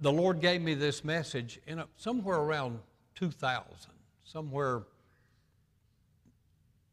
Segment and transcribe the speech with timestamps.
[0.00, 2.78] the Lord gave me this message in a, somewhere around
[3.16, 3.64] 2000,
[4.24, 4.82] somewhere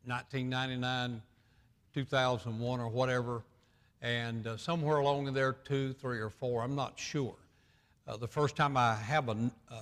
[0.06, 1.22] 1999,
[1.94, 3.44] 2001, or whatever,
[4.02, 6.62] and uh, somewhere along in there, two, three, or four.
[6.62, 7.36] I'm not sure.
[8.08, 9.82] Uh, the first time I have a, uh,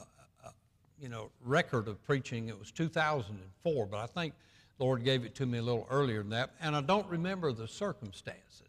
[0.99, 4.33] you know record of preaching, it was 2004, but I think
[4.77, 7.51] the Lord gave it to me a little earlier than that, and I don't remember
[7.51, 8.62] the circumstances.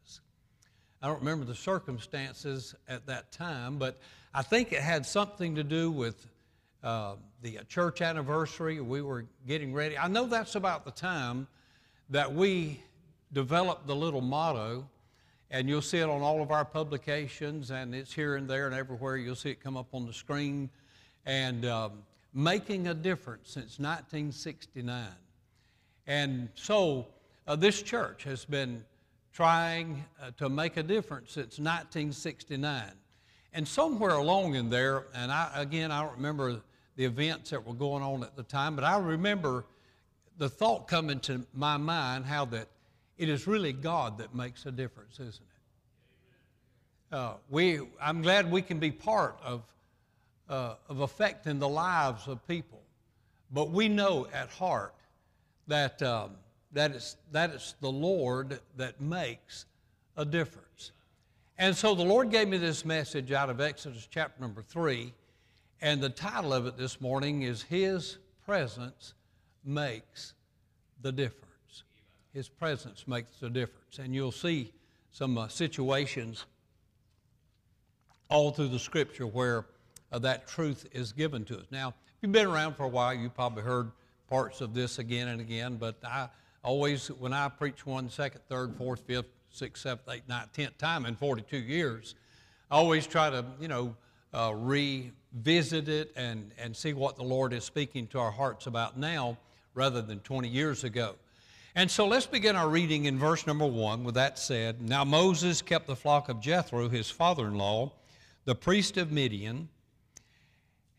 [1.05, 3.99] I don't remember the circumstances at that time, but
[4.33, 6.27] I think it had something to do with
[6.83, 8.81] uh, the church anniversary.
[8.81, 9.99] We were getting ready.
[9.99, 11.47] I know that's about the time
[12.09, 12.81] that we
[13.35, 14.89] developed the little motto,
[15.51, 18.75] and you'll see it on all of our publications, and it's here and there and
[18.75, 19.19] everywhere.
[19.19, 20.71] You'll see it come up on the screen.
[21.27, 25.05] And um, making a difference since 1969.
[26.07, 27.09] And so
[27.47, 28.87] uh, this church has been
[29.35, 32.85] trying uh, to make a difference since 1969.
[33.53, 36.61] And somewhere along in there, and I, again, I don't remember
[36.97, 39.65] the events that were going on at the time, but I remember
[40.39, 42.69] the thought coming to my mind how that
[43.19, 47.17] it is really God that makes a difference, isn't it?
[47.17, 49.63] Uh, we, I'm glad we can be part of,
[50.49, 52.83] uh, of affecting the lives of people,
[53.53, 54.95] but we know at heart
[55.67, 56.33] that um,
[56.75, 59.67] that is, that is the Lord that makes
[60.17, 60.93] a difference.
[61.57, 65.15] And so the Lord gave me this message out of Exodus chapter number three,
[65.81, 69.15] and the title of it this morning is His Presence
[69.65, 70.35] Makes
[71.03, 71.85] the Difference.
[72.33, 73.99] His presence makes the difference.
[73.99, 74.73] And you'll see
[75.13, 76.45] some uh, situations
[78.29, 79.67] all through the scripture where
[80.11, 81.67] uh, that truth is given to us.
[81.71, 83.93] Now, if you've been around for a while, you've probably heard
[84.29, 86.29] parts of this again and again, but I
[86.65, 91.07] always, when I preach one, second, third, fourth, fifth, sixth, seventh, eighth, ninth, tenth time
[91.07, 92.17] in 42 years,
[92.71, 93.95] I always try to, you know,
[94.33, 98.99] uh, revisit it and, and see what the Lord is speaking to our hearts about
[98.99, 99.39] now
[99.75, 101.15] rather than 20 years ago.
[101.77, 104.05] And so let's begin our reading in verse number one.
[104.05, 107.93] With that said, now Moses kept the flock of Jethro, his father in law,
[108.45, 109.69] the priest of Midian,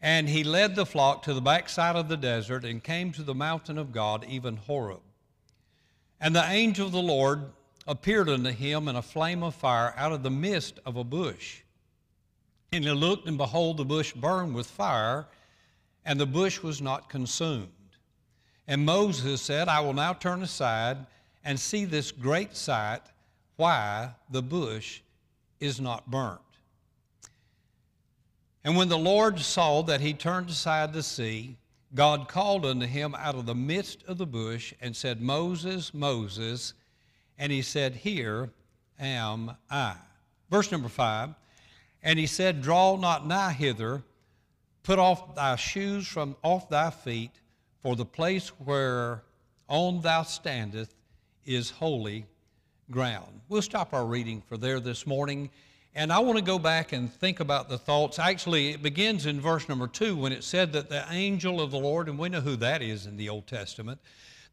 [0.01, 3.33] and he led the flock to the backside of the desert and came to the
[3.33, 4.99] mountain of God, even Horeb.
[6.19, 7.43] And the angel of the Lord
[7.87, 11.61] appeared unto him in a flame of fire out of the midst of a bush.
[12.71, 15.27] And he looked, and behold, the bush burned with fire,
[16.03, 17.69] and the bush was not consumed.
[18.67, 20.97] And Moses said, I will now turn aside
[21.43, 23.01] and see this great sight,
[23.55, 25.01] why the bush
[25.59, 26.41] is not burnt.
[28.63, 31.57] And when the Lord saw that he turned aside to see,
[31.95, 36.73] God called unto him out of the midst of the bush and said, Moses, Moses.
[37.37, 38.49] And he said, Here
[38.99, 39.95] am I.
[40.51, 41.33] Verse number five.
[42.03, 44.03] And he said, Draw not nigh hither,
[44.83, 47.31] put off thy shoes from off thy feet,
[47.81, 50.93] for the place whereon thou standest
[51.45, 52.25] is holy
[52.91, 53.39] ground.
[53.47, 55.49] We'll stop our reading for there this morning
[55.97, 58.19] and I want to go back and think about the thoughts.
[58.19, 61.79] Actually, it begins in verse number two when it said that the angel of the
[61.79, 64.01] Lord, and we know who that is in the Old Testament,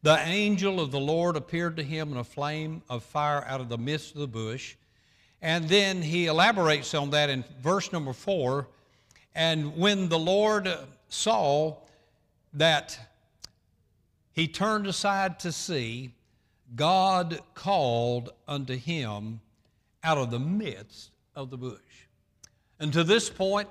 [0.03, 3.67] the angel of the Lord appeared to him in a flame of fire out of
[3.67, 4.75] the midst of the bush.
[5.41, 8.67] And then he elaborates on that in verse number four.
[9.35, 10.69] And when the Lord
[11.09, 11.75] saw
[12.53, 12.97] that
[14.31, 16.13] he turned aside to see,
[16.73, 19.41] God called unto him
[20.05, 21.79] out of the midst of the bush.
[22.79, 23.69] And to this point,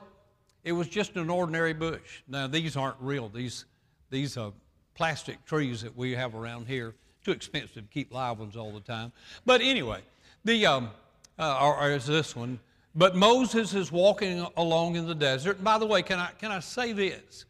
[0.64, 2.22] it was just an ordinary bush.
[2.28, 3.28] Now, these aren't real.
[3.28, 3.64] These,
[4.10, 4.52] these are
[4.94, 6.94] plastic trees that we have around here.
[7.24, 9.12] Too expensive to keep live ones all the time.
[9.44, 10.00] But anyway,
[10.44, 10.90] the, um,
[11.38, 12.58] uh, or, or is this one.
[12.94, 15.56] But Moses is walking along in the desert.
[15.56, 17.46] And by the way, can I, can I say this?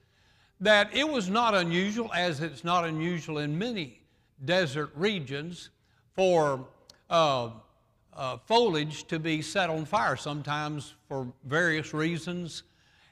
[0.61, 4.01] That it was not unusual, as it's not unusual in many
[4.45, 5.71] desert regions,
[6.15, 6.67] for
[7.11, 7.51] uh,
[8.15, 12.63] uh, foliage to be set on fire, sometimes for various reasons.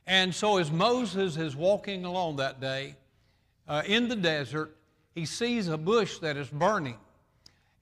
[0.07, 2.97] And so, as Moses is walking along that day
[3.69, 4.77] uh, in the desert,
[5.15, 6.97] he sees a bush that is burning.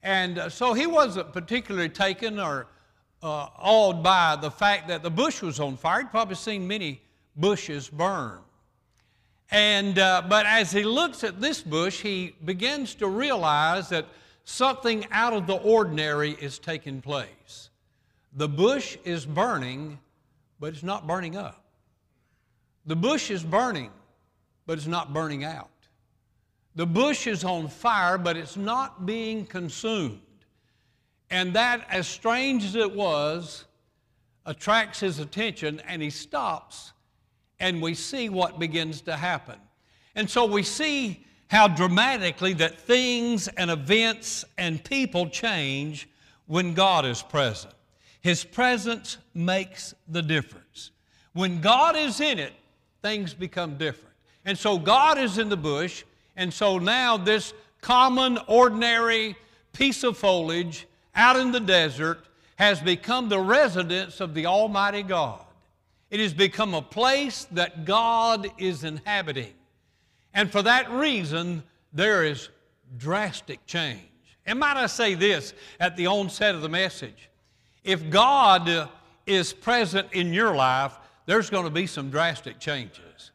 [0.03, 2.67] And uh, so he wasn't particularly taken or
[3.21, 5.99] uh, awed by the fact that the bush was on fire.
[5.99, 7.01] He'd probably seen many
[7.35, 8.39] bushes burn.
[9.51, 14.05] And, uh, but as he looks at this bush, he begins to realize that
[14.49, 17.69] something out of the ordinary is taking place.
[18.33, 19.99] The bush is burning,
[20.59, 21.63] but it's not burning up.
[22.87, 23.91] The bush is burning,
[24.65, 25.69] but it's not burning out.
[26.75, 30.19] The bush is on fire, but it's not being consumed.
[31.29, 33.65] And that, as strange as it was,
[34.47, 36.93] attracts his attention, and he stops,
[37.59, 39.59] and we see what begins to happen.
[40.15, 46.07] And so we see how dramatically that things and events and people change
[46.45, 47.73] when God is present.
[48.21, 50.91] His presence makes the difference.
[51.33, 52.53] When God is in it,
[53.01, 54.15] things become different.
[54.45, 56.03] And so God is in the bush,
[56.35, 59.35] and so now this common, ordinary
[59.73, 60.85] piece of foliage
[61.15, 62.25] out in the desert
[62.57, 65.43] has become the residence of the Almighty God.
[66.11, 69.53] It has become a place that God is inhabiting.
[70.33, 72.49] And for that reason, there is
[72.97, 74.01] drastic change.
[74.45, 77.29] And might I say this at the onset of the message?
[77.83, 78.89] If God
[79.25, 83.31] is present in your life, there's going to be some drastic changes.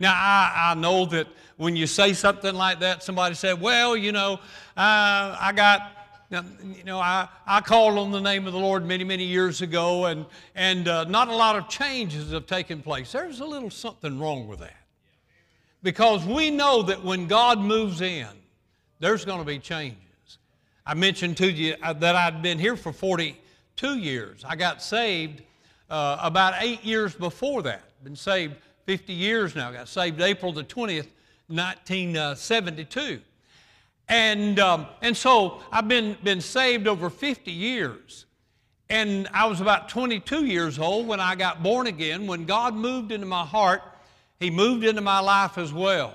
[0.00, 1.26] Now, I, I know that
[1.56, 4.34] when you say something like that, somebody said, Well, you know,
[4.76, 5.94] uh, I got
[6.30, 10.06] you know, I, I called on the name of the Lord many, many years ago,
[10.06, 13.12] and, and uh, not a lot of changes have taken place.
[13.12, 14.83] There's a little something wrong with that.
[15.84, 18.26] Because we know that when God moves in,
[19.00, 19.98] there's going to be changes.
[20.86, 24.42] I mentioned to you uh, that I'd been here for 42 years.
[24.48, 25.42] I got saved
[25.90, 27.82] uh, about eight years before that.
[28.02, 28.54] Been saved
[28.86, 29.70] 50 years now.
[29.72, 31.08] Got saved April the 20th,
[31.48, 33.20] 1972.
[34.08, 38.24] And, um, and so I've been, been saved over 50 years.
[38.88, 42.26] And I was about 22 years old when I got born again.
[42.26, 43.82] When God moved into my heart,
[44.40, 46.14] He moved into my life as well.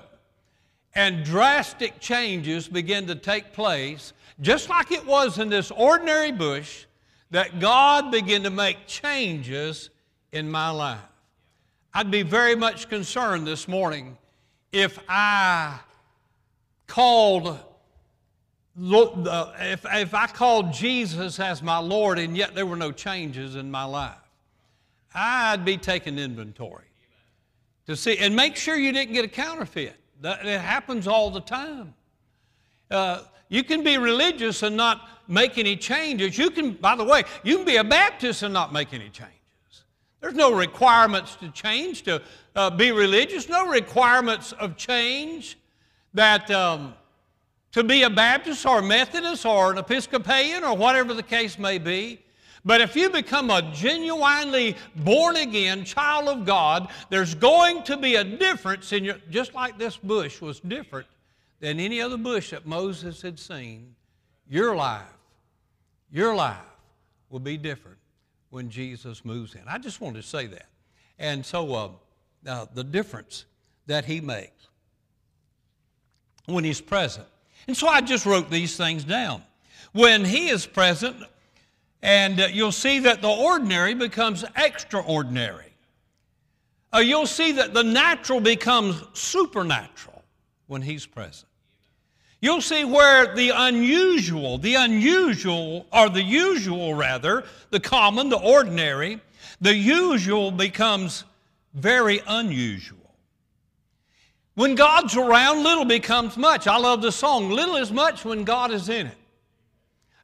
[0.94, 6.86] And drastic changes began to take place, just like it was in this ordinary bush,
[7.30, 9.90] that God began to make changes
[10.32, 10.98] in my life.
[11.94, 14.16] I'd be very much concerned this morning
[14.72, 15.78] if I
[16.86, 17.58] called
[18.82, 23.70] if, if I called Jesus as my Lord and yet there were no changes in
[23.70, 24.16] my life,
[25.12, 26.89] I'd be taking inventory
[27.90, 29.96] to see and make sure you didn't get a counterfeit.
[30.20, 31.94] That, it happens all the time.
[32.90, 36.38] Uh, you can be religious and not make any changes.
[36.38, 39.34] You can, by the way, you can be a Baptist and not make any changes.
[40.20, 42.22] There's no requirements to change to
[42.54, 45.58] uh, be religious, no requirements of change
[46.14, 46.94] that um,
[47.72, 51.78] to be a Baptist or a Methodist or an Episcopalian or whatever the case may
[51.78, 52.20] be.
[52.64, 58.16] But if you become a genuinely born again child of God, there's going to be
[58.16, 61.06] a difference in your, just like this bush was different
[61.60, 63.94] than any other bush that Moses had seen.
[64.48, 65.04] Your life,
[66.10, 66.56] your life
[67.30, 67.98] will be different
[68.50, 69.62] when Jesus moves in.
[69.66, 70.66] I just wanted to say that.
[71.18, 71.90] And so uh,
[72.46, 73.44] uh, the difference
[73.86, 74.68] that he makes
[76.46, 77.26] when he's present.
[77.66, 79.42] And so I just wrote these things down.
[79.92, 81.16] When He is present,
[82.02, 85.72] and uh, you'll see that the ordinary becomes extraordinary.
[86.92, 90.22] Uh, you'll see that the natural becomes supernatural
[90.66, 91.46] when He's present.
[92.40, 99.20] You'll see where the unusual, the unusual, or the usual rather, the common, the ordinary,
[99.60, 101.24] the usual becomes
[101.74, 102.96] very unusual.
[104.54, 106.66] When God's around, little becomes much.
[106.66, 109.16] I love the song, Little is Much when God is in it.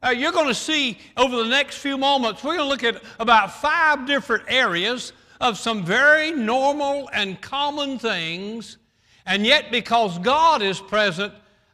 [0.03, 3.01] Uh, you're going to see over the next few moments, we're going to look at
[3.19, 8.77] about five different areas of some very normal and common things,
[9.25, 11.33] and yet because God is present,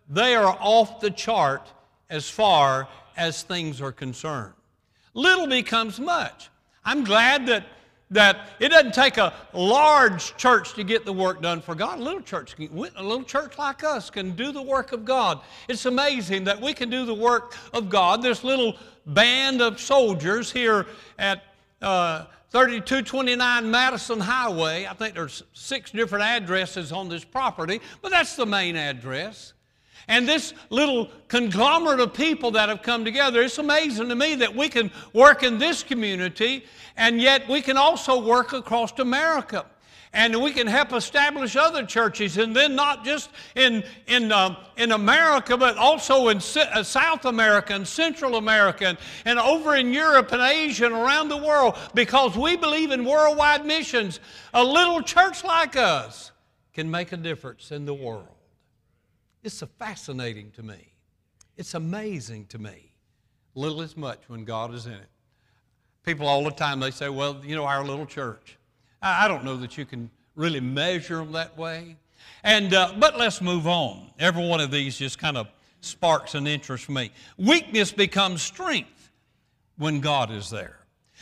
[0.09, 1.71] they are off the chart
[2.09, 2.87] as far
[3.17, 4.53] as things are concerned.
[5.13, 6.49] Little becomes much.
[6.85, 7.65] I'm glad that
[8.13, 11.99] that it doesn't take a large church to get the work done for God.
[11.99, 15.41] A little church, a little church like us can do the work of God.
[15.67, 18.21] It's amazing that we can do the work of God.
[18.21, 20.85] This little band of soldiers here
[21.19, 21.43] at
[21.81, 24.85] uh, 3229 Madison Highway.
[24.85, 29.52] I think there's six different addresses on this property, but that's the main address.
[30.07, 34.55] And this little conglomerate of people that have come together, it's amazing to me that
[34.55, 36.65] we can work in this community
[36.97, 39.65] and yet we can also work across America.
[40.13, 44.91] and we can help establish other churches, and then not just in, in, uh, in
[44.91, 50.31] America, but also in uh, South America and Central America and, and over in Europe
[50.31, 54.19] and Asia and around the world because we believe in worldwide missions.
[54.53, 56.31] A little church like us
[56.73, 58.32] can make a difference in the world.
[59.43, 60.93] It's so fascinating to me.
[61.57, 62.91] It's amazing to me.
[63.55, 65.09] Little is much when God is in it.
[66.03, 68.57] People all the time, they say, well, you know, our little church.
[69.01, 71.97] I don't know that you can really measure them that way.
[72.43, 74.09] And, uh, but let's move on.
[74.17, 75.47] Every one of these just kind of
[75.81, 77.11] sparks an interest for me.
[77.37, 79.11] Weakness becomes strength
[79.77, 80.79] when God is there.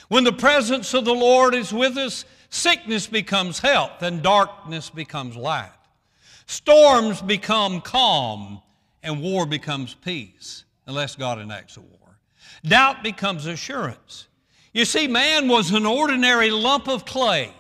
[0.07, 5.35] When the presence of the Lord is with us, sickness becomes health and darkness becomes
[5.35, 5.71] light.
[6.51, 8.61] Storms become calm
[9.01, 12.19] and war becomes peace, unless God enacts a war.
[12.63, 14.27] Doubt becomes assurance.
[14.73, 17.53] You see, man was an ordinary lump of clay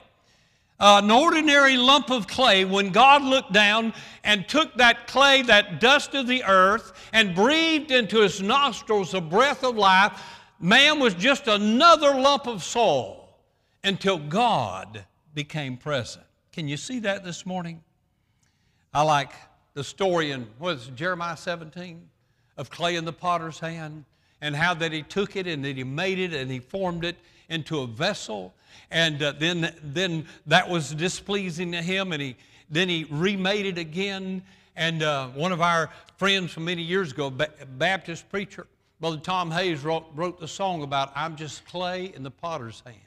[0.81, 3.93] an ordinary lump of clay, when God looked down
[4.23, 9.21] and took that clay, that dust of the earth, and breathed into his nostrils the
[9.21, 10.19] breath of life,
[10.59, 13.29] man was just another lump of soil
[13.83, 15.05] until God
[15.35, 16.25] became present.
[16.51, 17.83] Can you see that this morning?
[18.93, 19.31] I like
[19.73, 22.09] the story in what is it, Jeremiah 17
[22.57, 24.05] of clay in the potter's hand
[24.41, 27.17] and how that he took it and that he made it and he formed it
[27.49, 28.53] into a vessel
[28.91, 32.35] and uh, then, then that was displeasing to him, and he,
[32.69, 34.43] then he remade it again.
[34.75, 38.67] And uh, one of our friends from many years ago, ba- Baptist preacher,
[38.99, 42.97] Brother Tom Hayes, wrote, wrote the song about I'm just clay in the potter's hand.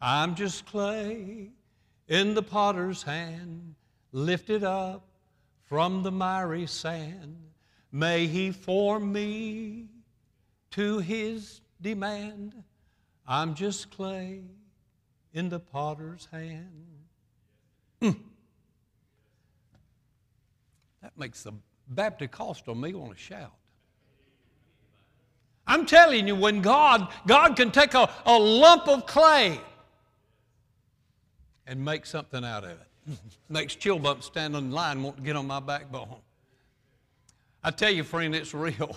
[0.00, 1.48] I'm just clay
[2.06, 3.74] in the potter's hand,
[4.12, 5.06] lifted up
[5.68, 7.36] from the miry sand.
[7.92, 9.86] May he form me
[10.72, 12.54] to his demand.
[13.26, 14.42] I'm just clay
[15.32, 16.86] in the potter's hand.
[18.00, 18.16] Mm.
[21.02, 21.52] That makes the
[21.88, 23.52] Baptist Costal me want to shout.
[25.66, 29.60] I'm telling you, when God, God can take a, a lump of clay
[31.66, 32.87] and make something out of it.
[33.48, 36.16] Makes chill bumps stand in line, want to get on my backbone.
[37.62, 38.96] I tell you, friend, it's real.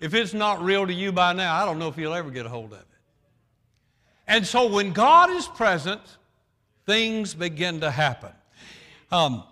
[0.00, 2.46] If it's not real to you by now, I don't know if you'll ever get
[2.46, 2.86] a hold of it.
[4.26, 6.00] And so when God is present,
[6.86, 8.30] things begin to happen.
[9.12, 9.42] Um,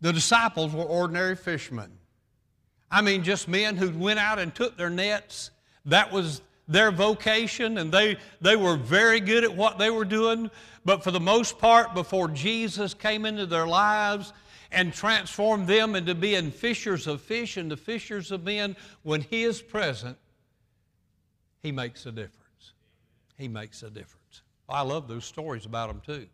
[0.00, 1.90] the disciples were ordinary fishermen.
[2.90, 5.50] I mean, just men who went out and took their nets.
[5.86, 10.50] That was their vocation, and they, they were very good at what they were doing.
[10.84, 14.32] But for the most part, before Jesus came into their lives
[14.70, 19.42] and transformed them into being fishers of fish and the fishers of men, when He
[19.44, 20.16] is present,
[21.62, 22.72] He makes a difference.
[23.36, 24.42] He makes a difference.
[24.68, 26.26] I love those stories about him too.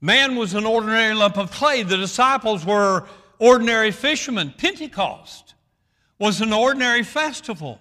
[0.00, 1.82] Man was an ordinary lump of clay.
[1.82, 3.06] The disciples were
[3.38, 4.54] ordinary fishermen.
[4.56, 5.54] Pentecost
[6.18, 7.80] was an ordinary festival.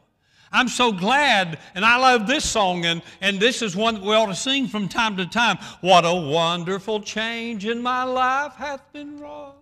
[0.54, 4.14] I'm so glad, and I love this song, and, and this is one that we
[4.14, 5.58] ought to sing from time to time.
[5.82, 9.58] What a wonderful change in my life hath been wrought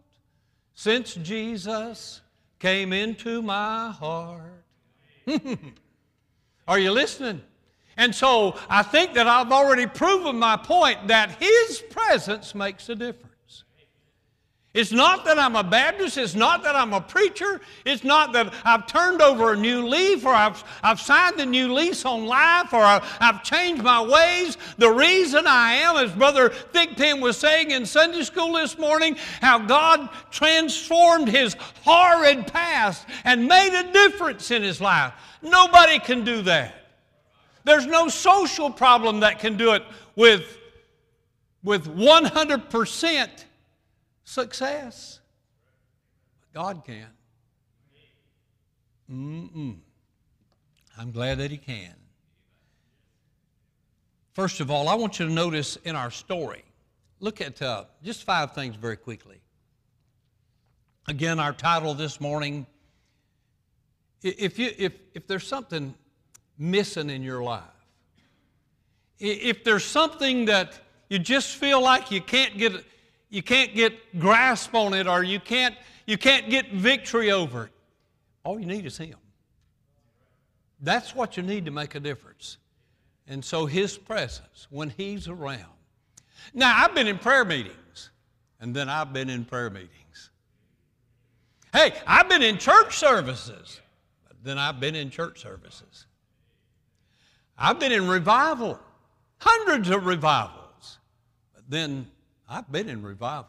[0.75, 2.19] since Jesus
[2.59, 4.65] came into my heart.
[6.67, 7.41] Are you listening?
[7.95, 12.95] And so I think that I've already proven my point that His presence makes a
[12.95, 13.30] difference.
[14.73, 16.17] It's not that I'm a Baptist.
[16.17, 17.59] It's not that I'm a preacher.
[17.85, 21.73] It's not that I've turned over a new leaf or I've, I've signed a new
[21.73, 24.57] lease on life or I've, I've changed my ways.
[24.77, 29.59] The reason I am, as Brother Thigpen was saying in Sunday school this morning, how
[29.59, 35.11] God transformed his horrid past and made a difference in his life.
[35.41, 36.75] Nobody can do that.
[37.65, 39.83] There's no social problem that can do it
[40.15, 40.57] with,
[41.61, 43.29] with 100%
[44.23, 45.19] success.
[46.53, 47.07] God can.
[49.09, 49.77] Mm-mm.
[50.97, 51.95] I'm glad that He can.
[54.33, 56.63] First of all, I want you to notice in our story,
[57.19, 59.41] look at uh, just five things very quickly.
[61.07, 62.65] Again, our title this morning
[64.23, 65.93] if, you, if, if there's something
[66.57, 67.63] missing in your life.
[69.19, 72.73] If there's something that you just feel like you can't get,
[73.31, 75.73] you can't get grasp on it or you can't,
[76.05, 77.71] you can't get victory over it,
[78.43, 79.15] all you need is Him.
[80.81, 82.57] That's what you need to make a difference.
[83.27, 85.65] And so His presence, when He's around.
[86.53, 88.09] Now, I've been in prayer meetings,
[88.59, 90.31] and then I've been in prayer meetings.
[91.71, 93.79] Hey, I've been in church services,
[94.27, 96.05] but then I've been in church services.
[97.57, 98.77] I've been in revival,
[99.37, 100.97] hundreds of revivals.
[101.53, 102.07] but then
[102.53, 103.47] I've been in revival.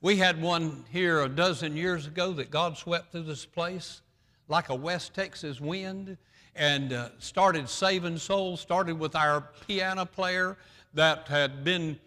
[0.00, 4.00] We had one here a dozen years ago that God swept through this place
[4.48, 6.16] like a West Texas wind
[6.56, 8.62] and uh, started saving souls.
[8.62, 10.56] Started with our piano player
[10.94, 11.98] that had been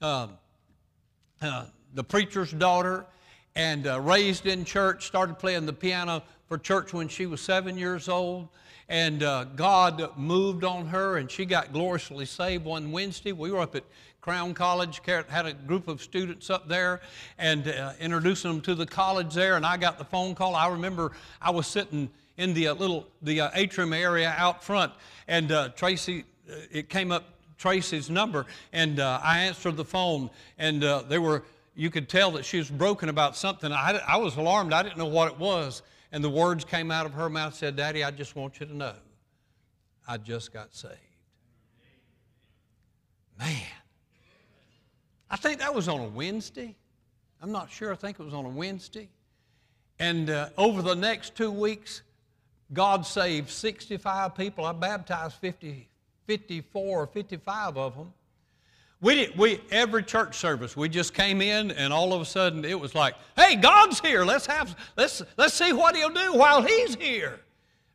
[0.00, 0.28] uh,
[1.42, 3.04] uh, the preacher's daughter
[3.54, 7.76] and uh, raised in church, started playing the piano for church when she was seven
[7.76, 8.48] years old.
[8.88, 13.32] And uh, God moved on her, and she got gloriously saved one Wednesday.
[13.32, 13.84] We were up at
[14.22, 17.00] Crown College, had a group of students up there,
[17.38, 19.56] and uh, introducing them to the college there.
[19.56, 20.54] And I got the phone call.
[20.54, 21.10] I remember
[21.40, 24.92] I was sitting in the uh, little the uh, atrium area out front,
[25.26, 26.24] and uh, Tracy,
[26.70, 27.24] it came up
[27.58, 31.42] Tracy's number, and I answered the phone, and they were
[31.74, 33.72] you could tell that she was broken about something.
[33.72, 34.72] I, I was alarmed.
[34.72, 35.82] I didn't know what it was.
[36.12, 38.76] And the words came out of her mouth said, Daddy, I just want you to
[38.76, 38.94] know
[40.06, 40.96] I just got saved.
[43.38, 43.81] Man.
[45.32, 46.76] I think that was on a Wednesday.
[47.40, 47.90] I'm not sure.
[47.90, 49.08] I think it was on a Wednesday.
[49.98, 52.02] And uh, over the next two weeks,
[52.74, 54.66] God saved 65 people.
[54.66, 55.88] I baptized 50,
[56.26, 58.12] 54 or 55 of them.
[59.00, 62.64] We did, we every church service we just came in and all of a sudden
[62.64, 64.24] it was like, "Hey, God's here.
[64.24, 67.40] Let's have let's let's see what He'll do while He's here."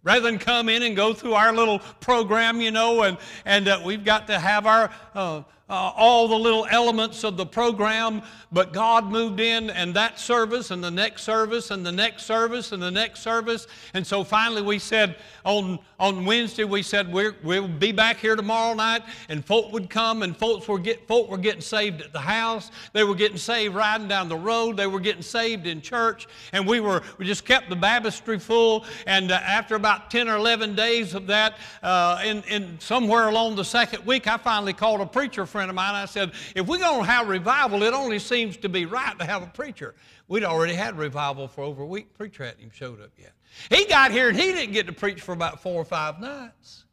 [0.04, 3.80] Rather than come in and go through our little program, you know, and and uh,
[3.86, 8.22] we've got to have our uh, uh, all the little elements of the program,
[8.54, 12.72] but God moved in and that service and the next service and the next service
[12.72, 13.68] and the next service.
[13.94, 18.38] And so finally we said on, on Wednesday, we said we will be back here
[18.38, 22.14] tomorrow night and folk would come and folks were, get, folk were getting saved at
[22.14, 22.72] the house.
[22.94, 24.78] They were getting saved riding down the road.
[24.78, 26.28] They were getting saved in church.
[26.54, 28.86] And we were, we just kept the baptistry full.
[29.06, 33.58] And uh, after about 10 or 11 days of that, uh, in, in somewhere along
[33.58, 35.96] the second week, I finally called a preacher friend of mine.
[35.96, 39.26] I said, if we're going to have revival, it only seems to be right to
[39.26, 39.96] have a preacher.
[40.28, 42.14] We'd already had revival for over a week.
[42.14, 43.32] Preacher hadn't even showed up yet.
[43.72, 46.86] He got here and he didn't get to preach for about four or five nights.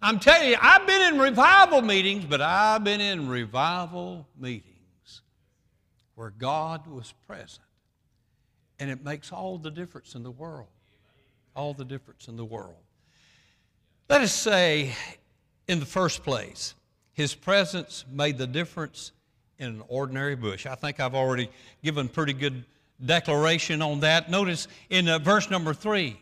[0.00, 5.20] I'm telling you, I've been in revival meetings, but I've been in revival meetings
[6.14, 7.66] where God was present.
[8.78, 10.68] And it makes all the difference in the world.
[11.54, 12.80] All the difference in the world.
[14.08, 14.94] Let us say,
[15.68, 16.74] in the first place,
[17.20, 19.12] his presence made the difference
[19.58, 20.64] in an ordinary bush.
[20.64, 21.50] I think I've already
[21.84, 22.64] given pretty good
[23.04, 24.30] declaration on that.
[24.30, 26.18] Notice in uh, verse number three,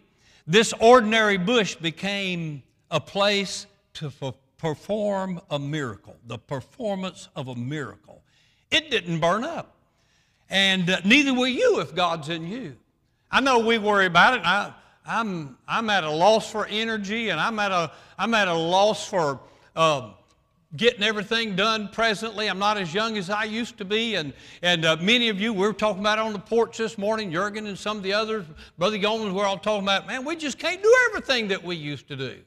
[0.49, 7.55] this ordinary bush became a place to f- perform a miracle, the performance of a
[7.55, 8.21] miracle.
[8.73, 9.77] It didn't burn up.
[10.51, 12.77] And uh, neither will you if God's in you.
[13.31, 14.41] I know we worry about it.
[14.45, 14.73] I,
[15.07, 19.07] I'm, I'm at a loss for energy and I'm at a, I'm at a loss
[19.07, 19.39] for
[19.77, 20.15] um,
[20.77, 22.49] getting everything done presently.
[22.49, 24.17] I'm not as young as I used to be.
[24.17, 27.33] And, and uh, many of you, we were talking about on the porch this morning,
[27.33, 28.45] Jurgen and some of the others,
[28.77, 32.07] Brother Yeoman, we're all talking about, man, we just can't do everything that we used
[32.09, 32.39] to do.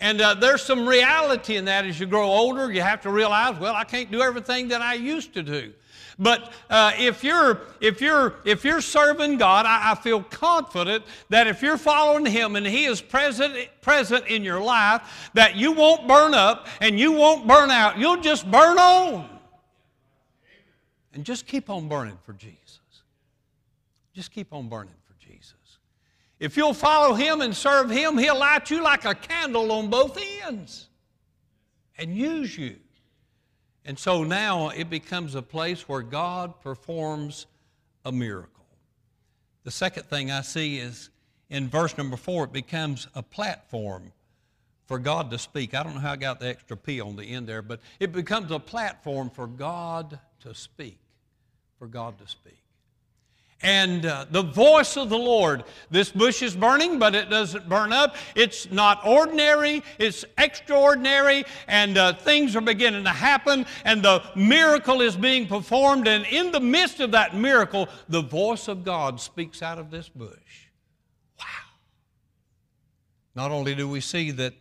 [0.00, 2.70] And uh, there's some reality in that as you grow older.
[2.70, 5.72] You have to realize, well, I can't do everything that I used to do.
[6.18, 11.46] But uh, if you're if you're if you're serving God, I, I, feel confident that
[11.46, 16.08] if you're following Him and He is present present in your life, that you won't
[16.08, 17.98] burn up and you won't burn out.
[17.98, 19.28] You'll just burn on,
[21.12, 22.80] and just keep on burning for Jesus.
[24.14, 25.52] Just keep on burning for Jesus.
[26.40, 30.18] If you'll follow Him and serve Him, He'll light you like a candle on both
[30.46, 30.88] ends
[31.98, 32.76] and use you.
[33.86, 37.46] And so now it becomes a place where God performs
[38.04, 38.66] a miracle.
[39.62, 41.08] The second thing I see is
[41.50, 44.12] in verse number four, it becomes a platform
[44.86, 45.72] for God to speak.
[45.72, 48.12] I don't know how I got the extra P on the end there, but it
[48.12, 50.98] becomes a platform for God to speak.
[51.78, 52.65] For God to speak
[53.62, 55.64] and uh, the voice of the Lord.
[55.90, 58.16] This bush is burning, but it doesn't burn up.
[58.34, 65.00] It's not ordinary, it's extraordinary, and uh, things are beginning to happen, and the miracle
[65.00, 66.06] is being performed.
[66.06, 70.08] And in the midst of that miracle, the voice of God speaks out of this
[70.08, 70.68] bush.
[71.38, 71.44] Wow.
[73.34, 74.52] Not only do we see that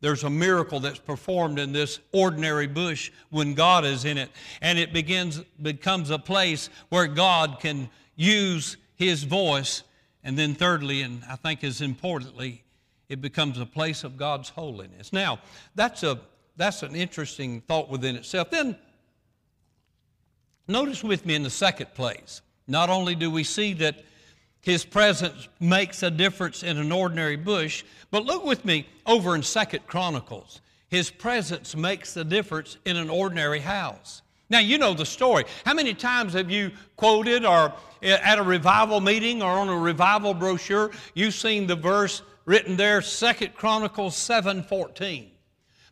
[0.00, 4.30] there's a miracle that's performed in this ordinary bush when God is in it,
[4.62, 9.82] and it begins becomes a place where God can use his voice.
[10.22, 12.62] And then, thirdly, and I think as importantly,
[13.08, 15.12] it becomes a place of God's holiness.
[15.12, 15.38] Now,
[15.74, 16.20] that's, a,
[16.56, 18.50] that's an interesting thought within itself.
[18.50, 18.76] Then,
[20.66, 24.04] notice with me in the second place, not only do we see that
[24.60, 29.42] his presence makes a difference in an ordinary bush, but look with me over in
[29.42, 30.60] Second Chronicles.
[30.88, 34.20] His presence makes a difference in an ordinary house.
[34.50, 35.44] Now, you know the story.
[35.66, 39.76] How many times have you quoted or eh, at a revival meeting or on a
[39.76, 45.30] revival brochure, you've seen the verse written there, Second Chronicles 7:14.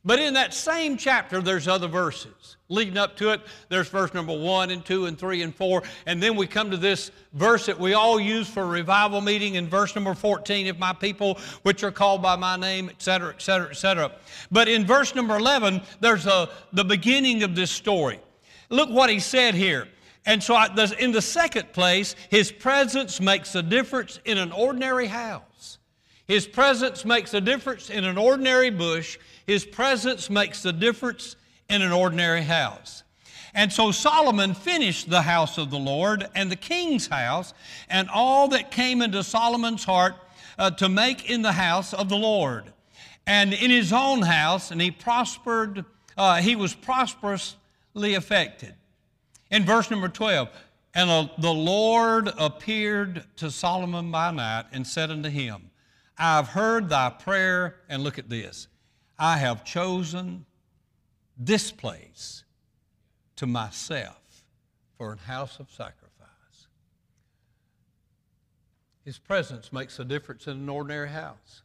[0.06, 2.56] But in that same chapter, there's other verses.
[2.68, 5.82] Leading up to it, there's verse number one and two and three and four.
[6.06, 9.68] And then we come to this verse that we all use for revival meeting in
[9.68, 14.12] verse number 14, if my people which are called by my name, etc., etc., etc.
[14.50, 18.20] But in verse number 11, there's a, the beginning of this story.
[18.68, 19.88] Look what he said here.
[20.24, 20.66] And so, I,
[20.98, 25.78] in the second place, his presence makes a difference in an ordinary house.
[26.26, 29.18] His presence makes a difference in an ordinary bush.
[29.46, 31.36] His presence makes a difference
[31.70, 33.04] in an ordinary house.
[33.54, 37.54] And so Solomon finished the house of the Lord and the king's house
[37.88, 40.14] and all that came into Solomon's heart
[40.58, 42.72] uh, to make in the house of the Lord.
[43.26, 45.84] And in his own house, and he prospered,
[46.18, 47.58] uh, he was prosperously
[48.04, 48.74] affected.
[49.50, 50.48] In verse number 12,
[50.94, 55.70] and the Lord appeared to Solomon by night and said unto him,
[56.18, 58.68] I've heard thy prayer, and look at this.
[59.18, 60.46] I have chosen
[61.36, 62.44] this place
[63.36, 64.44] to myself
[64.96, 66.06] for an house of sacrifice.
[69.04, 71.62] His presence makes a difference in an ordinary house.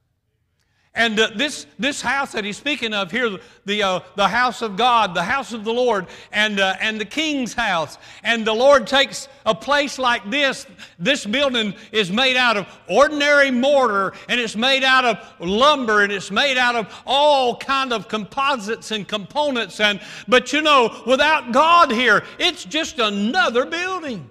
[0.93, 4.75] And uh, this, this house that he's speaking of here, the, uh, the house of
[4.75, 7.97] God, the house of the Lord, and, uh, and the king's house.
[8.23, 10.67] And the Lord takes a place like this.
[10.99, 16.11] This building is made out of ordinary mortar, and it's made out of lumber, and
[16.11, 19.79] it's made out of all kind of composites and components.
[19.79, 24.30] And, but you know, without God here, it's just another building.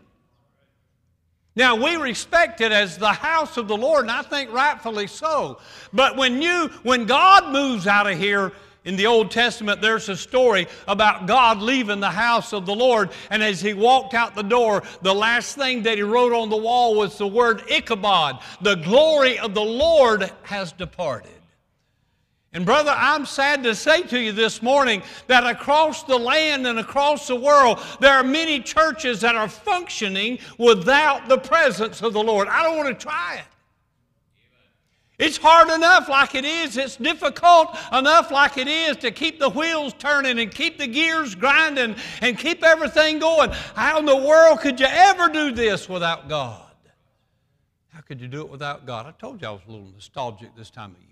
[1.60, 5.58] Now, we respect it as the house of the Lord, and I think rightfully so.
[5.92, 8.52] But when you, when God moves out of here,
[8.86, 13.10] in the Old Testament, there's a story about God leaving the house of the Lord.
[13.28, 16.56] And as he walked out the door, the last thing that he wrote on the
[16.56, 18.38] wall was the word Ichabod.
[18.62, 21.39] The glory of the Lord has departed.
[22.52, 26.80] And, brother, I'm sad to say to you this morning that across the land and
[26.80, 32.22] across the world, there are many churches that are functioning without the presence of the
[32.22, 32.48] Lord.
[32.48, 33.44] I don't want to try it.
[35.20, 36.78] It's hard enough like it is.
[36.78, 41.34] It's difficult enough like it is to keep the wheels turning and keep the gears
[41.34, 43.50] grinding and keep everything going.
[43.76, 46.62] How in the world could you ever do this without God?
[47.92, 49.06] How could you do it without God?
[49.06, 51.09] I told you I was a little nostalgic this time of year.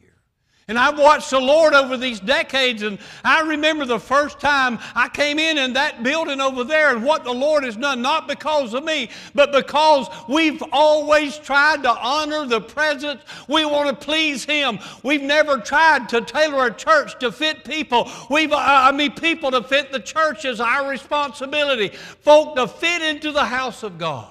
[0.68, 5.08] And I've watched the Lord over these decades, and I remember the first time I
[5.08, 8.74] came in in that building over there and what the Lord has done, not because
[8.74, 13.22] of me, but because we've always tried to honor the presence.
[13.48, 14.78] We want to please Him.
[15.02, 18.10] We've never tried to tailor a church to fit people.
[18.28, 21.88] We've, uh, I mean, people to fit the church is our responsibility.
[21.88, 24.28] Folk to fit into the house of God.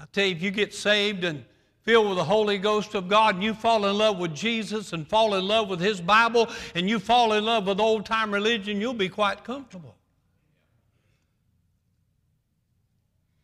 [0.00, 1.44] I tell you, if you get saved and
[1.86, 5.06] filled with the Holy Ghost of God, and you fall in love with Jesus and
[5.06, 8.80] fall in love with His Bible, and you fall in love with old time religion,
[8.80, 9.94] you'll be quite comfortable.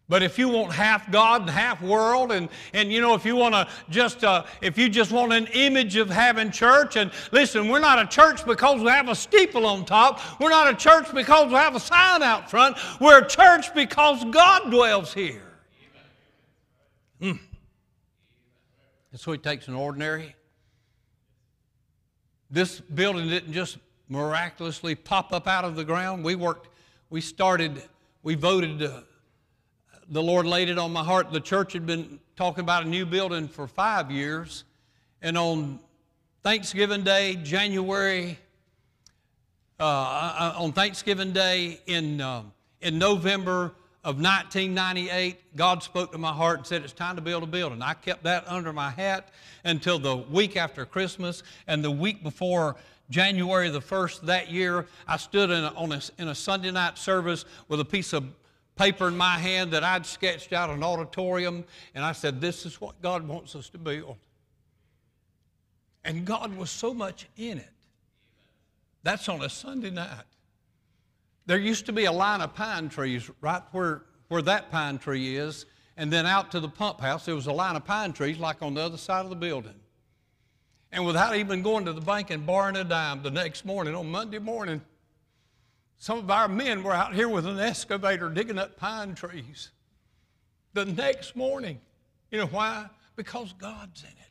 [0.08, 3.36] But if you want half God and half world, and, and you know, if you
[3.36, 7.68] want to just, uh, if you just want an image of having church, and listen,
[7.68, 10.20] we're not a church because we have a steeple on top.
[10.40, 12.76] We're not a church because we have a sign out front.
[13.00, 15.42] We're a church because God dwells here.
[17.20, 17.38] Mm.
[19.12, 20.34] And so he takes an ordinary.
[22.50, 26.24] This building didn't just miraculously pop up out of the ground.
[26.24, 26.68] We worked,
[27.10, 27.82] we started,
[28.22, 29.00] we voted, uh,
[30.08, 31.30] the Lord laid it on my heart.
[31.30, 34.64] The church had been talking about a new building for five years.
[35.20, 35.78] And on
[36.42, 38.38] Thanksgiving Day, January,
[39.78, 42.42] uh, uh on Thanksgiving Day in, uh,
[42.80, 43.72] in November
[44.04, 47.82] of 1998, God spoke to my heart and said, It's time to build a building.
[47.82, 49.28] I kept that under my hat
[49.64, 51.44] until the week after Christmas.
[51.68, 52.74] And the week before
[53.10, 56.98] January the 1st that year, I stood in a, on a, in a Sunday night
[56.98, 58.24] service with a piece of
[58.74, 61.64] paper in my hand that I'd sketched out an auditorium.
[61.94, 64.16] And I said, This is what God wants us to build.
[66.04, 67.70] And God was so much in it.
[69.04, 70.24] That's on a Sunday night.
[71.46, 75.36] There used to be a line of pine trees right where, where that pine tree
[75.36, 78.38] is, and then out to the pump house, there was a line of pine trees
[78.38, 79.74] like on the other side of the building.
[80.92, 84.10] And without even going to the bank and borrowing a dime, the next morning, on
[84.10, 84.82] Monday morning,
[85.98, 89.70] some of our men were out here with an excavator digging up pine trees.
[90.74, 91.80] The next morning.
[92.30, 92.86] You know why?
[93.16, 94.21] Because God's in it.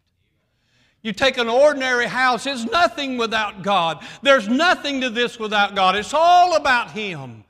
[1.03, 4.05] You take an ordinary house, it's nothing without God.
[4.21, 5.95] There's nothing to this without God.
[5.95, 7.43] It's all about Him.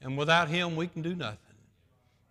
[0.00, 1.38] And without him, we can do nothing.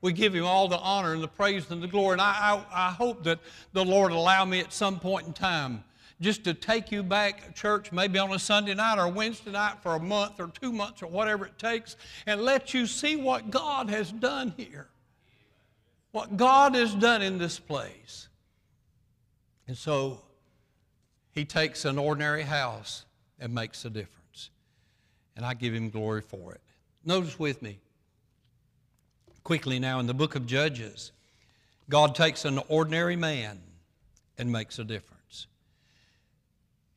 [0.01, 2.13] We give him all the honor and the praise and the glory.
[2.13, 3.39] And I, I, I hope that
[3.73, 5.83] the Lord allow me at some point in time
[6.21, 9.95] just to take you back, church, maybe on a Sunday night or Wednesday night for
[9.95, 13.89] a month or two months or whatever it takes, and let you see what God
[13.89, 14.87] has done here.
[16.11, 18.29] What God has done in this place.
[19.67, 20.21] And so
[21.37, 23.05] he takes an ordinary house
[23.39, 24.49] and makes a difference.
[25.35, 26.61] And I give him glory for it.
[27.05, 27.77] Notice with me,
[29.43, 31.11] quickly now, in the book of Judges,
[31.89, 33.59] God takes an ordinary man
[34.39, 35.45] and makes a difference.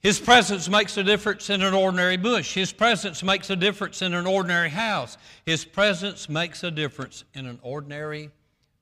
[0.00, 2.54] His presence makes a difference in an ordinary bush.
[2.54, 5.18] His presence makes a difference in an ordinary house.
[5.44, 8.30] His presence makes a difference in an ordinary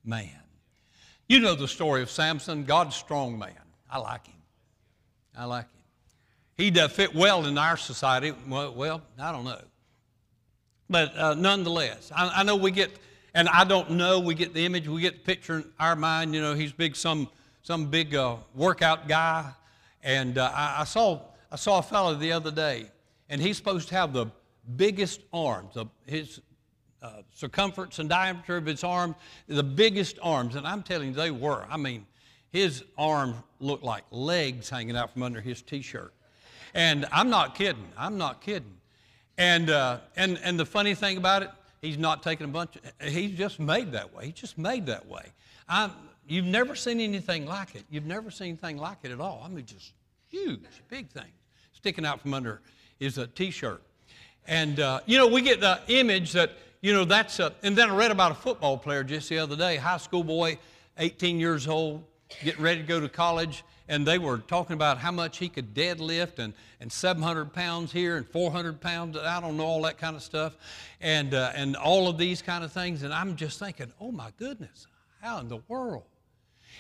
[0.05, 0.41] man.
[1.29, 3.59] You know the story of Samson, God's strong man.
[3.91, 4.38] I like him.
[5.39, 5.83] I like him.
[6.57, 8.33] He'd fit well in our society.
[8.49, 9.61] Well, well I don't know.
[10.91, 12.91] But uh, nonetheless, I, I know we get,
[13.35, 16.35] and I don't know, we get the image, we get the picture in our mind,
[16.35, 17.29] you know, he's big, some,
[17.63, 19.53] some big uh, workout guy
[20.03, 21.21] and uh, I, I, saw,
[21.51, 22.87] I saw a fellow the other day,
[23.29, 24.27] and he's supposed to have the
[24.77, 26.41] biggest arms, the, his
[27.03, 30.57] uh, circumference and diameter of his arms, the biggest arms.
[30.57, 31.65] And I'm telling you, they were.
[31.69, 32.07] I mean,
[32.51, 36.13] his arms looked like legs hanging out from under his t shirt.
[36.75, 37.89] And I'm not kidding.
[37.97, 38.77] I'm not kidding.
[39.37, 43.09] And, uh, and, and the funny thing about it, he's not taking a bunch, of,
[43.09, 44.27] he's just made that way.
[44.27, 45.33] He's just made that way.
[45.69, 45.93] I'm,
[46.29, 47.85] You've never seen anything like it.
[47.89, 49.43] You've never seen anything like it at all.
[49.43, 49.93] I mean, just
[50.29, 51.33] huge, big thing
[51.73, 52.61] sticking out from under
[53.01, 53.83] is a T-shirt.
[54.47, 57.39] And uh, you know, we get the image that you know that's.
[57.41, 60.23] A, and then I read about a football player just the other day, high school
[60.23, 60.59] boy,
[60.99, 62.05] 18 years old,
[62.45, 65.75] getting ready to go to college, and they were talking about how much he could
[65.75, 69.17] deadlift and, and 700 pounds here and 400 pounds.
[69.17, 70.57] I don't know all that kind of stuff,
[71.01, 73.03] and uh, and all of these kind of things.
[73.03, 74.87] And I'm just thinking, oh my goodness,
[75.21, 76.05] how in the world?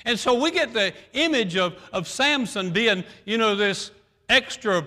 [0.05, 3.91] And so we get the image of, of Samson being, you know, this
[4.29, 4.87] extra,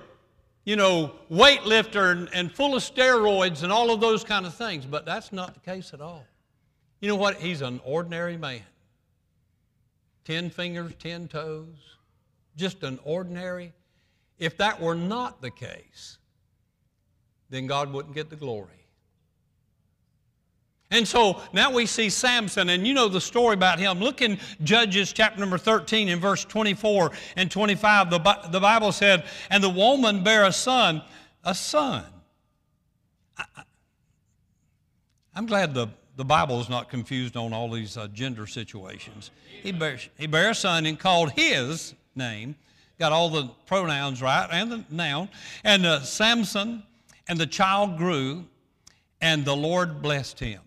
[0.63, 4.85] you know, weightlifter and, and full of steroids and all of those kind of things.
[4.85, 6.25] But that's not the case at all.
[7.01, 7.37] You know what?
[7.37, 8.61] He's an ordinary man.
[10.23, 11.97] Ten fingers, ten toes,
[12.55, 13.73] just an ordinary.
[14.37, 16.17] If that were not the case,
[17.49, 18.81] then God wouldn't get the glory.
[20.91, 23.99] And so now we see Samson, and you know the story about him.
[23.99, 28.09] Look in Judges chapter number 13 in verse 24 and 25.
[28.09, 28.19] The,
[28.51, 31.01] the Bible said, And the woman bare a son,
[31.45, 32.03] a son.
[33.37, 33.45] I,
[35.33, 39.31] am glad the, the Bible is not confused on all these uh, gender situations.
[39.63, 42.55] He bare, he bare a son and called his name,
[42.99, 45.29] got all the pronouns right and the noun.
[45.63, 46.83] And uh, Samson,
[47.27, 48.45] and the child grew,
[49.21, 50.61] and the Lord blessed him.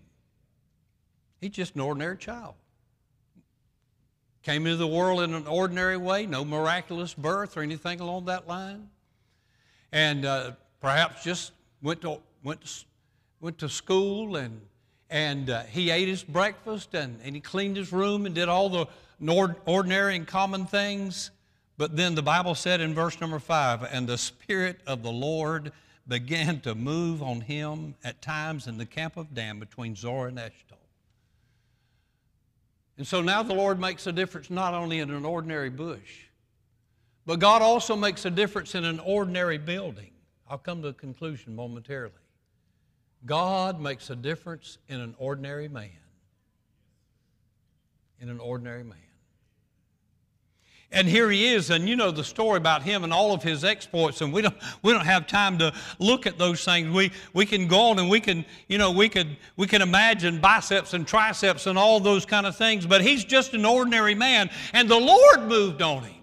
[1.40, 2.54] He's just an ordinary child.
[4.42, 8.46] Came into the world in an ordinary way, no miraculous birth or anything along that
[8.46, 8.88] line.
[9.92, 11.52] And uh, perhaps just
[11.82, 12.84] went to, went to,
[13.40, 14.60] went to school and,
[15.10, 18.68] and uh, he ate his breakfast and, and he cleaned his room and did all
[18.68, 18.86] the
[19.66, 21.30] ordinary and common things.
[21.76, 25.72] But then the Bible said in verse number five, and the Spirit of the Lord
[26.06, 30.38] began to move on him at times in the camp of Dan between Zorah and
[30.38, 30.78] Eshtaol.
[32.96, 36.26] And so now the Lord makes a difference not only in an ordinary bush,
[37.26, 40.10] but God also makes a difference in an ordinary building.
[40.48, 42.12] I'll come to a conclusion momentarily.
[43.26, 45.90] God makes a difference in an ordinary man.
[48.20, 48.98] In an ordinary man.
[50.94, 53.64] And here he is, and you know the story about him and all of his
[53.64, 56.88] exploits, and we don't, we don't have time to look at those things.
[56.94, 60.40] We, we can go on and we can, you know, we could, we can imagine
[60.40, 64.50] biceps and triceps and all those kind of things, but he's just an ordinary man,
[64.72, 66.22] and the Lord moved on him.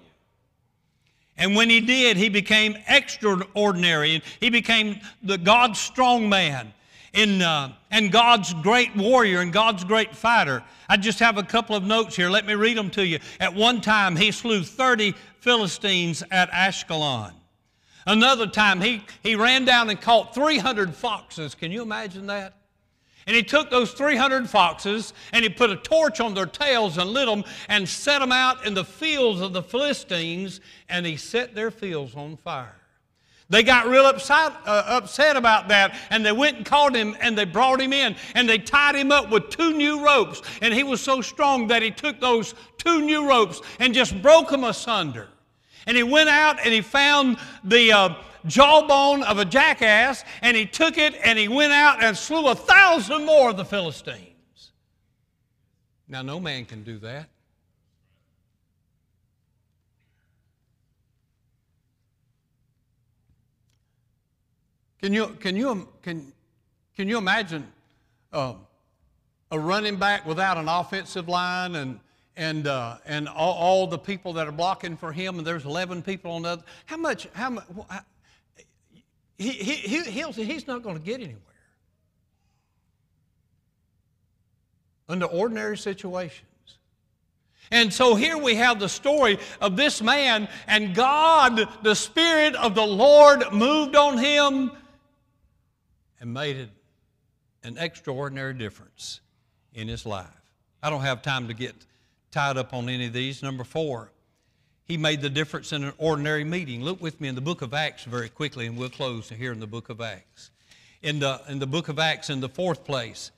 [1.36, 6.74] And when he did, he became extraordinary, and he became the God's strong man
[7.13, 10.63] in, uh, and God's great warrior and God's great fighter.
[10.88, 12.30] I just have a couple of notes here.
[12.30, 13.19] Let me read them to you.
[13.39, 17.34] At one time, he slew 30 Philistines at Ashkelon.
[18.08, 21.54] Another time, he, he ran down and caught 300 foxes.
[21.54, 22.56] Can you imagine that?
[23.28, 27.12] And he took those 300 foxes and he put a torch on their tails and
[27.12, 31.54] lit them and set them out in the fields of the Philistines and he set
[31.54, 32.81] their fields on fire.
[33.52, 37.38] They got real upset, uh, upset about that, and they went and caught him and
[37.38, 40.42] they brought him in and they tied him up with two new ropes.
[40.62, 44.52] And he was so strong that he took those two new ropes and just broke
[44.52, 45.28] them asunder.
[45.86, 50.66] And he went out and he found the uh, jawbone of a jackass and he
[50.66, 54.72] took it and he went out and slew a thousand more of the Philistines.
[56.08, 57.28] Now, no man can do that.
[65.02, 66.32] Can you, can you, can,
[66.96, 67.68] can you imagine
[68.32, 68.58] um,
[69.50, 72.00] a running back without an offensive line and,
[72.38, 76.04] and, uh, and all, all, the people that are blocking for him, and there's 11
[76.04, 76.64] people on the other?
[76.86, 77.66] How much, how much,
[79.40, 81.42] he, he, he, he's not going to get anywhere.
[85.10, 86.46] Under ordinary situations.
[87.72, 92.76] And so here we have the story of this man, and God, the Spirit of
[92.76, 94.72] the Lord, moved on him
[96.22, 96.70] and made it
[97.64, 99.20] an extraordinary difference
[99.74, 100.28] in his life.
[100.82, 101.76] I don't have time to get
[102.32, 103.44] tied up on any of these.
[103.44, 104.12] Number four,
[104.86, 106.84] he made the difference in an ordinary meeting.
[106.84, 109.60] Look with me in the book of Acts very quickly, and we'll close here in
[109.60, 110.52] the book of Acts.
[111.02, 113.32] In the, in the book of Acts, in the fourth place,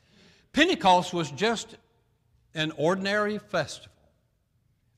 [0.51, 1.77] Pentecost was just
[2.53, 3.92] an ordinary festival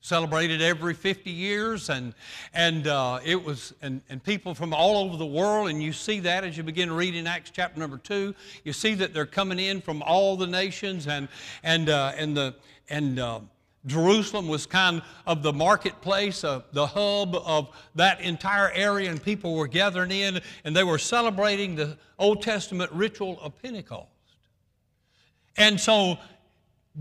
[0.00, 2.14] celebrated every 50 years and,
[2.54, 6.20] and uh, it was and, and people from all over the world and you see
[6.20, 9.80] that as you begin reading acts chapter number two you see that they're coming in
[9.80, 11.28] from all the nations and
[11.64, 12.54] and uh, and the
[12.88, 13.40] and uh,
[13.86, 19.54] Jerusalem was kind of the marketplace, uh, the hub of that entire area, and people
[19.54, 24.08] were gathering in, and they were celebrating the Old Testament ritual of Pentecost.
[25.56, 26.18] And so,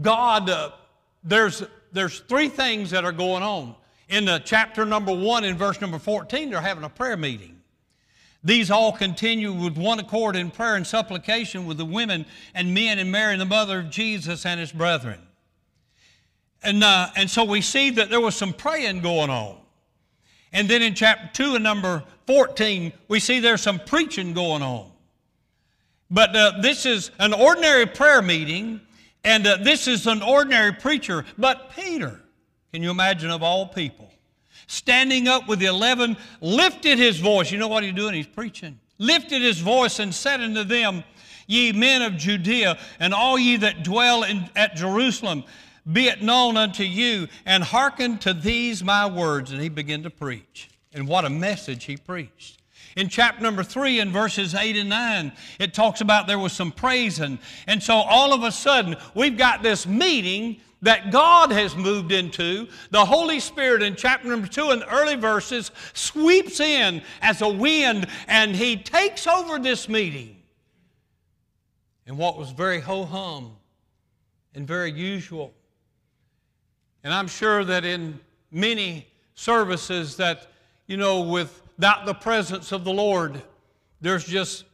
[0.02, 0.72] God, uh,
[1.24, 1.64] there's
[1.96, 3.76] there's three things that are going on.
[4.10, 7.62] In the chapter number one, in verse number 14, they're having a prayer meeting.
[8.44, 13.00] These all continue with one accord in prayer and supplication with the women and men
[13.00, 15.20] and Mary, the mother of Jesus and his brethren.
[16.62, 19.58] And, uh, and so we see that there was some praying going on.
[20.54, 24.92] And then in chapter 2 and number 14, we see there's some preaching going on.
[26.12, 28.82] But uh, this is an ordinary prayer meeting
[29.26, 32.22] and uh, this is an ordinary preacher, but Peter,
[32.72, 34.10] can you imagine of all people,
[34.68, 37.52] standing up with the eleven, lifted his voice.
[37.52, 38.14] You know what he's doing?
[38.14, 38.80] He's preaching.
[38.98, 41.04] Lifted his voice and said unto them,
[41.48, 45.44] Ye men of Judea, and all ye that dwell in, at Jerusalem,
[45.92, 49.52] be it known unto you, and hearken to these my words.
[49.52, 50.70] And he began to preach.
[50.94, 52.62] And what a message he preached.
[52.96, 56.72] In chapter number three, in verses eight and nine, it talks about there was some
[56.72, 57.40] praising.
[57.68, 62.68] And so all of a sudden, we've got this meeting that God has moved into.
[62.92, 67.50] The Holy Spirit in chapter number two, in the early verses, sweeps in as a
[67.50, 70.42] wind and He takes over this meeting.
[72.08, 73.58] And what was very ho hum
[74.54, 75.54] and very usual.
[77.04, 78.20] And I'm sure that in
[78.52, 80.48] many services that,
[80.88, 83.42] you know, with without the presence of the Lord,
[84.02, 84.66] there's just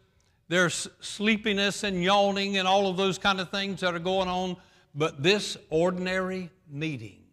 [0.47, 4.57] there's sleepiness and yawning and all of those kind of things that are going on.
[4.93, 7.23] But this ordinary meeting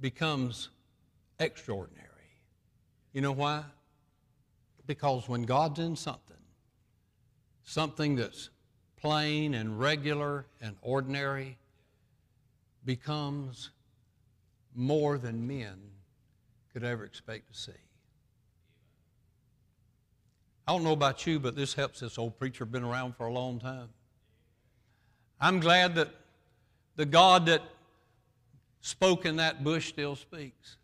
[0.00, 0.70] becomes
[1.38, 2.08] extraordinary.
[3.12, 3.62] You know why?
[4.86, 6.36] Because when God's in something,
[7.62, 8.50] something that's
[8.96, 11.56] plain and regular and ordinary
[12.84, 13.70] becomes
[14.74, 15.78] more than men
[16.72, 17.72] could ever expect to see.
[20.70, 23.32] I don't know about you, but this helps this old preacher been around for a
[23.32, 23.88] long time.
[25.40, 26.10] I'm glad that
[26.94, 27.60] the God that
[28.80, 30.76] spoke in that bush still speaks.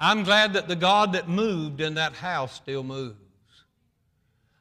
[0.00, 3.18] I'm glad that the God that moved in that house still moves.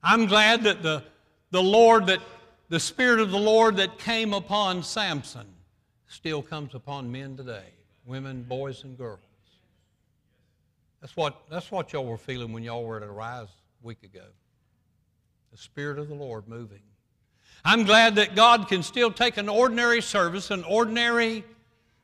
[0.04, 1.04] I'm glad that the,
[1.52, 2.20] the Lord that
[2.68, 5.48] the Spirit of the Lord that came upon Samson
[6.10, 7.70] still comes upon men today,
[8.06, 9.20] women, boys, and girls.
[11.00, 13.48] That's what, that's what y'all were feeling when y'all were at Arise
[13.82, 14.26] week ago.
[15.52, 16.82] The Spirit of the Lord moving.
[17.64, 21.44] I'm glad that God can still take an ordinary service, an ordinary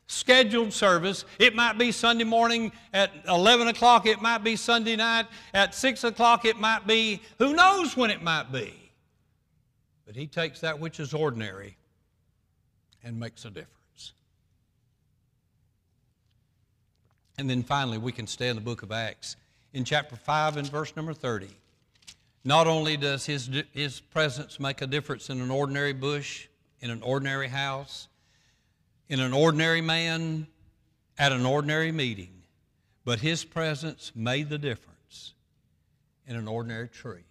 [0.08, 1.26] scheduled service.
[1.40, 6.04] It might be Sunday morning at 11 o'clock, it might be Sunday night at 6
[6.04, 8.74] o'clock, it might be, who knows when it might be.
[10.06, 11.76] But He takes that which is ordinary
[13.04, 14.14] and makes a difference.
[17.38, 19.36] And then finally, we can stay in the book of Acts
[19.74, 21.50] in chapter 5 and verse number 30.
[22.48, 26.48] Not only does his, his presence make a difference in an ordinary bush,
[26.80, 28.08] in an ordinary house,
[29.10, 30.48] in an ordinary man,
[31.18, 32.44] at an ordinary meeting,
[33.04, 35.34] but his presence made the difference
[36.26, 37.26] in an ordinary tree.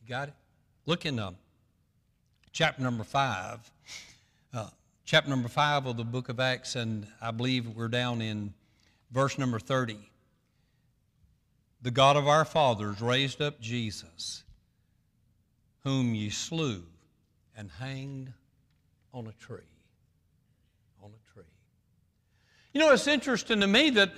[0.00, 0.34] You got it?
[0.86, 1.36] Look in um,
[2.52, 3.68] chapter number 5.
[4.54, 4.68] Uh,
[5.04, 8.54] chapter number 5 of the book of Acts, and I believe we're down in
[9.10, 10.08] verse number 30.
[11.82, 14.44] The God of our fathers raised up Jesus,
[15.84, 16.84] whom ye slew
[17.56, 18.32] and hanged
[19.12, 19.60] on a tree.
[21.02, 21.44] On a tree.
[22.72, 24.12] You know, it's interesting to me that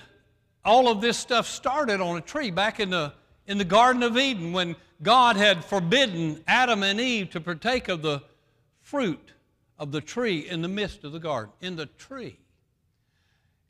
[0.64, 3.12] all of this stuff started on a tree back in the,
[3.46, 8.02] in the Garden of Eden when God had forbidden Adam and Eve to partake of
[8.02, 8.22] the
[8.80, 9.32] fruit
[9.78, 12.38] of the tree in the midst of the garden, in the tree.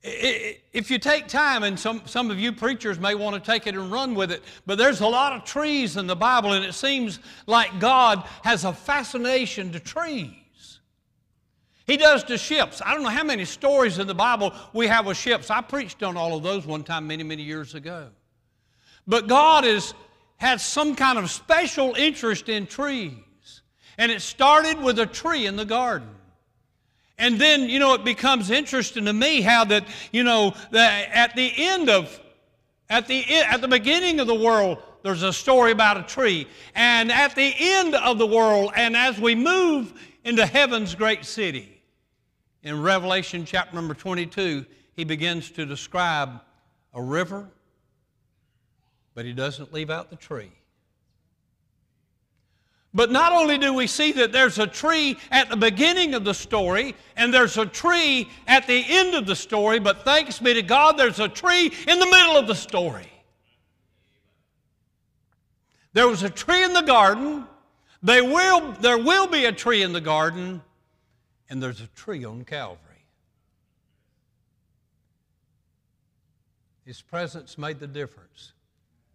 [0.03, 3.74] If you take time, and some, some of you preachers may want to take it
[3.74, 6.74] and run with it, but there's a lot of trees in the Bible, and it
[6.74, 10.34] seems like God has a fascination to trees.
[11.88, 12.82] He does to ships.
[12.84, 15.51] I don't know how many stories in the Bible we have with ships.
[15.51, 18.09] I preached on all of those one time many, many years ago.
[19.07, 19.94] But God is,
[20.36, 23.62] has some kind of special interest in trees.
[23.96, 26.11] And it started with a tree in the garden.
[27.19, 31.35] And then, you know, it becomes interesting to me how that, you know, that at
[31.35, 32.21] the end of,
[32.89, 36.47] at the, at the beginning of the world, there's a story about a tree.
[36.75, 39.93] And at the end of the world, and as we move
[40.25, 41.83] into heaven's great city,
[42.62, 44.64] in Revelation chapter number 22,
[44.95, 46.41] he begins to describe
[46.93, 47.49] a river,
[49.14, 50.53] but he doesn't leave out the tree.
[52.99, 56.34] But not only do we see that there's a tree at the beginning of the
[56.34, 60.62] story and there's a tree at the end of the story, but thanks be to
[60.62, 63.09] God, there's a tree in the middle of the story.
[65.92, 67.46] There was a tree in the garden.
[68.03, 70.61] They will, there will be a tree in the garden,
[71.49, 73.05] and there's a tree on Calvary.
[76.84, 78.55] His presence made the difference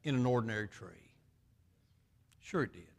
[0.05, 0.87] in an ordinary tree.
[2.39, 2.92] Sure, it did.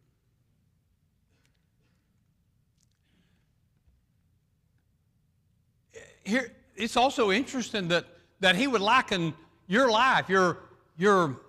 [6.24, 8.06] Here, it's also interesting that,
[8.40, 9.34] that he would liken
[9.66, 10.58] your life, your,
[10.96, 11.40] your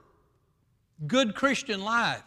[1.08, 2.24] good Christian life.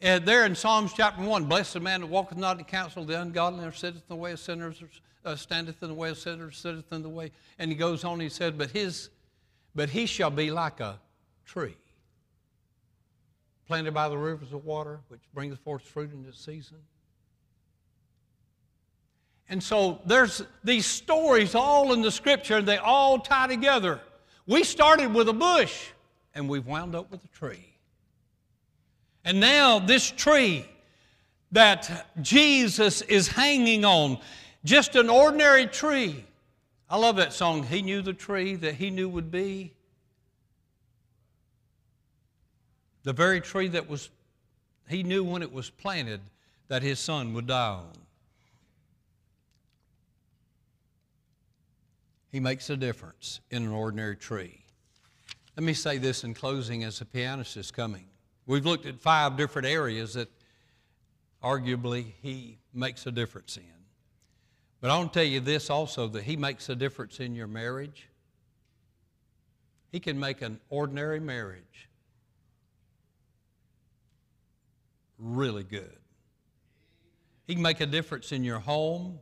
[0.00, 3.02] And there in Psalms chapter 1, blessed the man that walketh not in the counsel
[3.02, 4.82] of the ungodly, or sitteth in the way of sinners,
[5.24, 7.32] uh, standeth in the way of sinners, sitteth in the way.
[7.58, 9.08] And he goes on, he said, but, his,
[9.74, 11.00] but he shall be like a
[11.46, 11.76] tree,
[13.66, 16.78] planted by the rivers of water, which bringeth forth fruit in its season.
[19.48, 24.00] And so there's these stories all in the scripture, and they all tie together.
[24.46, 25.88] We started with a bush,
[26.34, 27.66] and we've wound up with a tree.
[29.24, 30.66] And now, this tree
[31.52, 34.18] that Jesus is hanging on,
[34.64, 36.24] just an ordinary tree.
[36.88, 39.72] I love that song, He Knew the Tree That He Knew Would Be.
[43.04, 44.10] The very tree that was,
[44.88, 46.20] He knew when it was planted
[46.68, 48.05] that His Son would die on.
[52.36, 54.60] He makes a difference in an ordinary tree.
[55.56, 58.08] Let me say this in closing as the pianist is coming.
[58.44, 60.28] We've looked at five different areas that
[61.42, 63.86] arguably he makes a difference in.
[64.82, 67.46] But I want to tell you this also that he makes a difference in your
[67.46, 68.06] marriage.
[69.90, 71.88] He can make an ordinary marriage
[75.18, 75.96] really good.
[77.46, 79.20] He can make a difference in your home.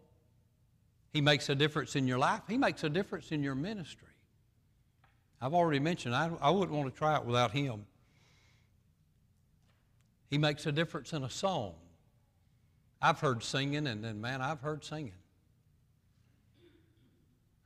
[1.15, 2.43] He makes a difference in your life.
[2.49, 4.09] He makes a difference in your ministry.
[5.41, 7.87] I've already mentioned, I, I wouldn't want to try it without Him.
[10.29, 11.75] He makes a difference in a song.
[13.01, 15.13] I've heard singing, and then, man, I've heard singing.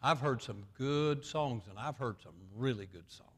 [0.03, 3.30] I've heard some good songs, and I've heard some really good songs.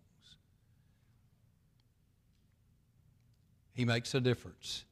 [3.74, 4.84] He makes a difference.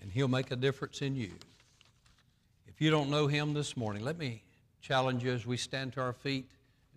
[0.00, 1.32] And He'll make a difference in you.
[2.78, 4.44] If you don't know him this morning, let me
[4.80, 6.48] challenge you as we stand to our feet.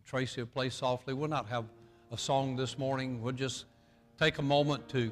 [0.06, 1.16] Tracy will play softly.
[1.16, 1.66] We'll not have
[2.12, 3.20] a song this morning.
[3.20, 3.66] We'll just
[4.20, 5.12] take a moment to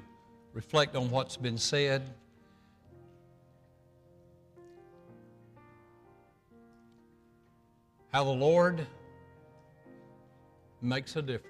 [0.54, 2.04] reflect on what's been said.
[8.14, 8.86] How the Lord
[10.84, 11.49] makes a difference.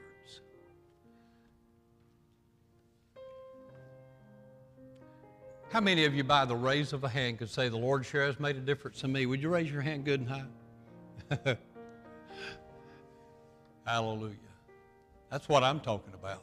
[5.72, 8.26] How many of you, by the raise of a hand, could say, The Lord sure
[8.26, 9.28] has made a difference in me?
[9.28, 11.58] Would you raise your hand good and high?
[13.86, 14.36] Hallelujah.
[15.30, 16.42] That's what I'm talking about.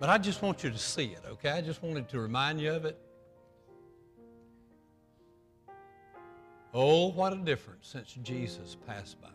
[0.00, 1.50] But I just want you to see it, okay?
[1.50, 2.98] I just wanted to remind you of it.
[6.72, 9.28] Oh, what a difference since Jesus passed by.